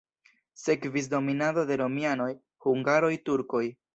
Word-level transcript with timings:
Sekvis 0.59 1.09
dominado 1.11 1.67
de 1.71 1.77
romianoj, 1.83 2.29
hungaroj, 2.67 3.15
turkoj. 3.29 3.65